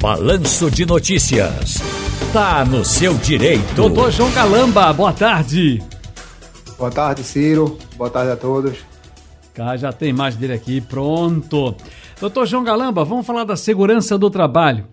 [0.00, 1.78] Balanço de Notícias.
[2.32, 3.74] Tá no seu direito.
[3.74, 5.82] Doutor João Galamba, boa tarde.
[6.78, 7.76] Boa tarde, Ciro.
[7.96, 8.78] Boa tarde a todos.
[9.52, 11.74] Cá já tem mais dele aqui, pronto.
[12.20, 14.86] Doutor João Galamba, vamos falar da segurança do trabalho.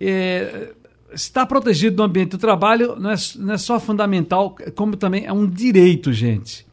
[0.00, 0.70] É,
[1.12, 5.32] estar protegido no ambiente do trabalho não é, não é só fundamental, como também é
[5.32, 6.64] um direito, gente.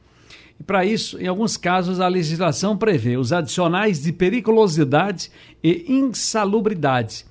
[0.60, 5.32] E para isso, em alguns casos, a legislação prevê os adicionais de periculosidade
[5.64, 7.26] e insalubridade.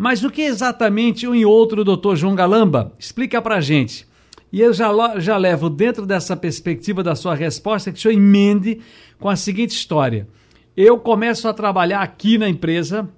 [0.00, 2.90] Mas o que exatamente um e outro, doutor João Galamba?
[2.98, 4.08] Explica para a gente.
[4.50, 4.88] E eu já,
[5.20, 8.80] já levo dentro dessa perspectiva da sua resposta que o senhor emende
[9.18, 10.26] com a seguinte história.
[10.74, 13.10] Eu começo a trabalhar aqui na empresa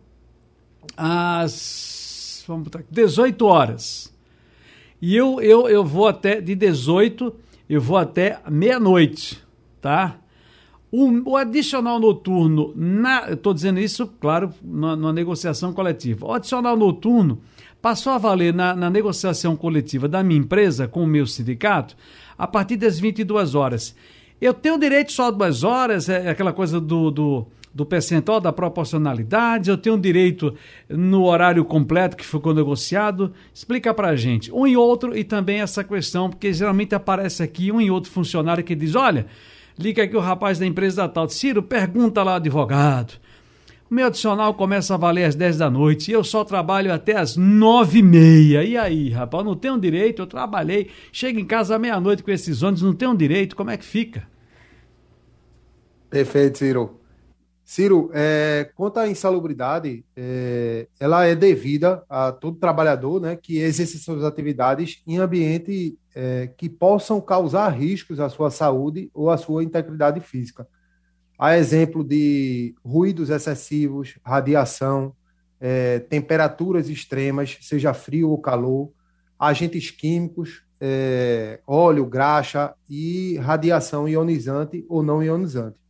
[0.96, 4.12] às vamos botar, 18 horas.
[5.00, 7.32] E eu, eu, eu vou até, de 18,
[7.70, 9.40] eu vou até meia-noite
[9.82, 10.16] tá?
[10.92, 12.74] O, o, adicional noturno,
[13.30, 16.26] estou dizendo isso, claro, na, na, negociação coletiva.
[16.26, 17.40] O adicional noturno
[17.80, 21.96] passou a valer na, na, negociação coletiva da minha empresa com o meu sindicato
[22.36, 23.96] a partir das 22 horas.
[24.38, 28.52] Eu tenho direito só a duas horas, é aquela coisa do, do, do percentual da
[28.52, 30.54] proporcionalidade, eu tenho direito
[30.90, 33.32] no horário completo que ficou negociado.
[33.54, 37.72] Explica para a gente, um e outro, e também essa questão, porque geralmente aparece aqui
[37.72, 39.26] um e outro funcionário que diz: olha
[39.82, 41.28] Liga aqui o rapaz da empresa da tal.
[41.28, 43.14] Ciro, pergunta lá, advogado.
[43.90, 47.16] O meu adicional começa a valer às 10 da noite e eu só trabalho até
[47.16, 48.62] às 9 e meia.
[48.62, 52.62] E aí, rapaz, não tenho direito, eu trabalhei, chego em casa à meia-noite com esses
[52.62, 54.22] ônibus, não tenho direito, como é que fica?
[56.08, 57.01] Perfeito, Ciro.
[57.64, 63.98] Ciro, é, quanto à insalubridade, é, ela é devida a todo trabalhador né, que exerce
[63.98, 69.62] suas atividades em ambiente é, que possam causar riscos à sua saúde ou à sua
[69.62, 70.66] integridade física.
[71.38, 75.14] Há exemplo de ruídos excessivos, radiação,
[75.60, 78.92] é, temperaturas extremas, seja frio ou calor,
[79.38, 85.81] agentes químicos, é, óleo, graxa e radiação ionizante ou não ionizante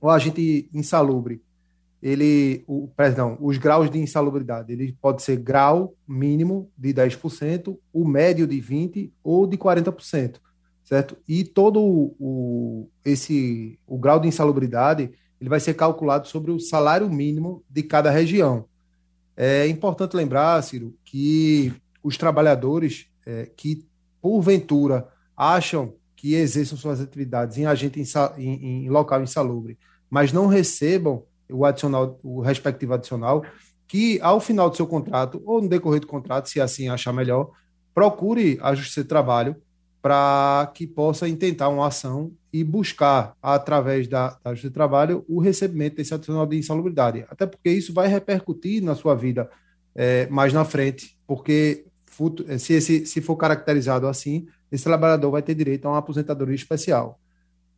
[0.00, 1.42] o agente insalubre,
[2.02, 8.06] ele, o, perdão, os graus de insalubridade, ele pode ser grau mínimo de 10%, o
[8.06, 10.36] médio de 20% ou de 40%,
[10.84, 11.16] certo?
[11.28, 15.10] E todo o, esse, o grau de insalubridade,
[15.40, 18.64] ele vai ser calculado sobre o salário mínimo de cada região.
[19.36, 21.72] É importante lembrar, Ciro, que
[22.02, 23.84] os trabalhadores é, que,
[24.20, 28.02] porventura, acham que exerçam suas atividades em agente
[28.36, 29.78] em, em local insalubre,
[30.10, 33.44] mas não recebam o adicional, o respectivo adicional,
[33.86, 37.52] que ao final do seu contrato ou no decorrer do contrato, se assim achar melhor,
[37.94, 39.54] procure a Justiça de Trabalho
[40.02, 45.38] para que possa intentar uma ação e buscar, através da, da Justiça de Trabalho, o
[45.38, 47.24] recebimento desse adicional de insalubridade.
[47.30, 49.48] Até porque isso vai repercutir na sua vida
[49.94, 51.84] é, mais na frente, porque
[52.58, 57.18] se, esse, se for caracterizado assim, esse trabalhador vai ter direito a uma aposentadoria especial.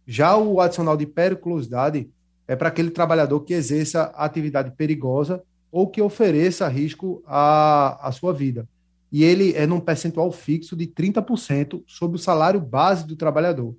[0.07, 2.11] Já o adicional de periculosidade
[2.49, 8.33] é para aquele trabalhador que exerça atividade perigosa ou que ofereça risco à, à sua
[8.33, 8.69] vida.
[9.13, 13.77] E ele é num percentual fixo de 30% sobre o salário base do trabalhador.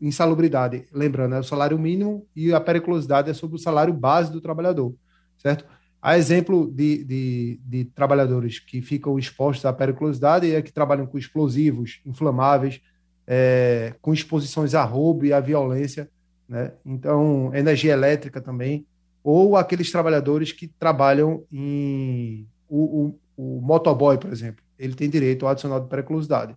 [0.00, 4.40] Insalubridade, lembrando, é o salário mínimo e a periculosidade é sobre o salário base do
[4.40, 4.94] trabalhador,
[5.38, 5.64] certo?
[6.06, 11.18] Há exemplo de, de, de trabalhadores que ficam expostos à periculosidade é que trabalham com
[11.18, 12.80] explosivos, inflamáveis,
[13.26, 16.08] é, com exposições a roubo e à violência,
[16.48, 16.70] né?
[16.84, 18.86] Então, energia elétrica também,
[19.20, 25.44] ou aqueles trabalhadores que trabalham em o, o, o motoboy, por exemplo, ele tem direito
[25.44, 26.56] ao adicional de periculosidade.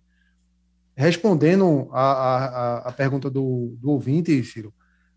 [0.94, 4.72] Respondendo a, a, a pergunta do, do ouvinte, Ciro,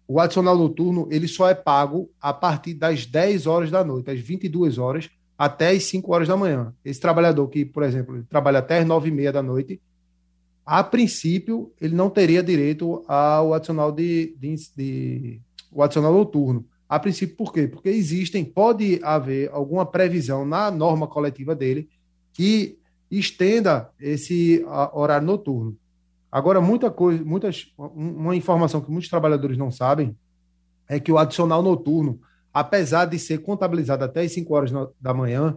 [0.08, 4.19] o adicional noturno ele só é pago a partir das 10 horas da noite, às
[4.19, 6.74] 22 horas, até as 5 horas da manhã.
[6.84, 9.81] Esse trabalhador que, por exemplo, trabalha até as 9 e meia da noite,
[10.66, 15.41] a princípio, ele não teria direito ao adicional de, de, de,
[15.72, 16.66] o adicional noturno.
[16.88, 17.68] A princípio, por quê?
[17.68, 21.90] Porque existem, pode haver alguma previsão na norma coletiva dele
[22.32, 22.78] que
[23.09, 24.64] estenda esse
[24.94, 25.78] horário noturno.
[26.34, 30.18] Agora, muita coisa, muitas, uma informação que muitos trabalhadores não sabem
[30.90, 32.20] é que o adicional noturno,
[32.52, 35.56] apesar de ser contabilizado até as 5 horas da manhã,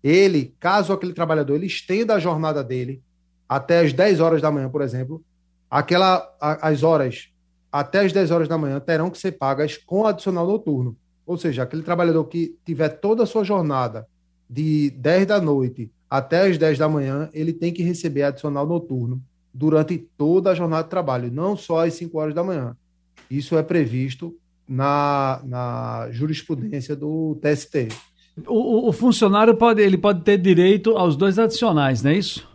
[0.00, 3.02] ele, caso aquele trabalhador ele estenda a jornada dele
[3.48, 5.24] até as 10 horas da manhã, por exemplo,
[5.68, 7.28] aquela, as horas
[7.72, 10.96] até as 10 horas da manhã terão que ser pagas com adicional noturno.
[11.26, 14.06] Ou seja, aquele trabalhador que tiver toda a sua jornada
[14.48, 19.20] de 10 da noite até as 10 da manhã, ele tem que receber adicional noturno
[19.52, 22.76] durante toda a jornada de trabalho, não só às 5 horas da manhã.
[23.30, 24.34] Isso é previsto
[24.68, 27.88] na, na jurisprudência do TST.
[28.46, 32.48] O, o, funcionário pode, ele pode ter direito aos dois adicionais, não é isso?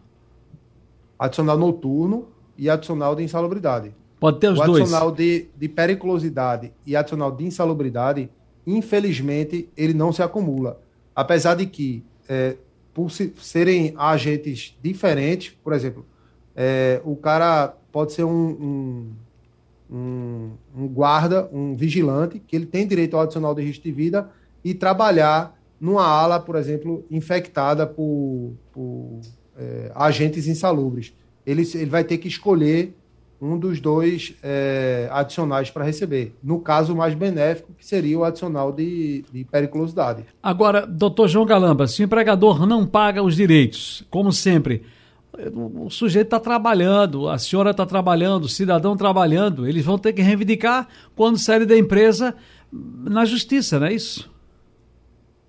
[1.19, 2.27] Adicional noturno
[2.57, 3.93] e adicional de insalubridade.
[4.19, 4.81] Pode ter os o dois.
[4.81, 8.29] Adicional de, de periculosidade e adicional de insalubridade,
[8.65, 10.81] infelizmente, ele não se acumula.
[11.15, 12.55] Apesar de que, é,
[12.93, 16.05] por se, serem agentes diferentes, por exemplo,
[16.57, 22.87] é, o cara pode ser um, um, um, um, guarda, um vigilante, que ele tem
[22.87, 24.27] direito ao adicional de risco de vida
[24.65, 29.19] e trabalhar numa ala, por exemplo, infectada por, por
[29.55, 31.13] é, agentes insalubres.
[31.45, 32.95] Ele, ele vai ter que escolher
[33.39, 36.35] um dos dois é, adicionais para receber.
[36.43, 40.25] No caso mais benéfico, que seria o adicional de, de periculosidade.
[40.41, 44.81] Agora, doutor João Galamba, se o empregador não paga os direitos, como sempre,
[45.53, 50.21] o sujeito está trabalhando, a senhora está trabalhando, o cidadão trabalhando, eles vão ter que
[50.21, 52.35] reivindicar quando saírem da empresa
[52.71, 54.31] na justiça, não é isso?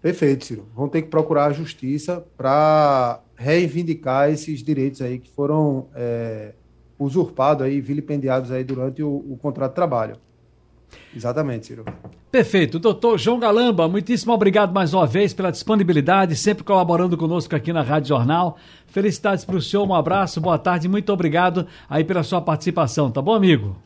[0.00, 0.68] Perfeito, Ciro.
[0.74, 6.52] Vão ter que procurar a justiça para reivindicar esses direitos aí que foram é,
[6.98, 10.16] usurpados aí, vilipendiados aí durante o, o contrato de trabalho.
[11.14, 11.84] Exatamente, Ciro.
[12.30, 12.78] Perfeito.
[12.78, 17.82] Doutor João Galamba, muitíssimo obrigado mais uma vez pela disponibilidade, sempre colaborando conosco aqui na
[17.82, 18.56] Rádio Jornal.
[18.86, 23.22] Felicidades para o senhor, um abraço, boa tarde, muito obrigado aí pela sua participação, tá
[23.22, 23.76] bom, amigo?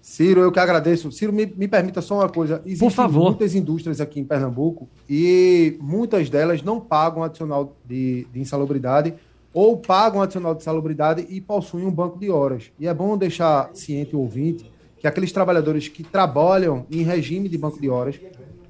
[0.00, 1.12] Ciro, eu que agradeço.
[1.12, 2.62] Ciro, me, me permita só uma coisa.
[2.64, 3.30] Existem Por favor.
[3.30, 9.12] muitas indústrias aqui em Pernambuco e muitas delas não pagam adicional de, de insalubridade
[9.52, 12.70] ou pagam adicional de insalubridade e possuem um banco de horas.
[12.80, 17.56] E é bom deixar ciente o ouvinte que aqueles trabalhadores que trabalham em regime de
[17.56, 18.20] banco de horas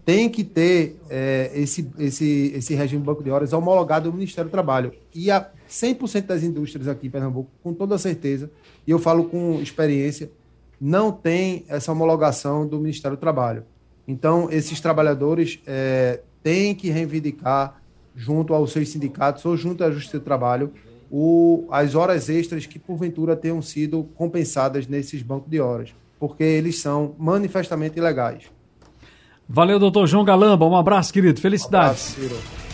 [0.04, 4.48] têm que ter é, esse, esse, esse regime de banco de horas homologado do Ministério
[4.48, 4.92] do Trabalho.
[5.14, 8.50] E a 100% das indústrias aqui em Pernambuco, com toda certeza,
[8.86, 10.30] e eu falo com experiência,
[10.80, 13.64] não tem essa homologação do Ministério do Trabalho.
[14.06, 17.82] Então, esses trabalhadores é, têm que reivindicar,
[18.16, 20.72] junto aos seus sindicatos ou junto à Justiça do Trabalho,
[21.10, 26.80] o, as horas extras que, porventura, tenham sido compensadas nesses bancos de horas porque eles
[26.80, 28.44] são manifestamente ilegais.
[29.48, 30.66] Valeu, doutor João Galamba.
[30.66, 31.40] Um abraço, querido.
[31.40, 32.16] Felicidades.
[32.18, 32.58] Um abraço,